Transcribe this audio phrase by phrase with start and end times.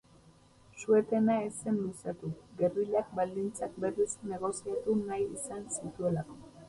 [0.77, 6.41] Su-etena ez zen luzatu, gerrillak baldintzak berriz negoziatu nahi izan zituelako.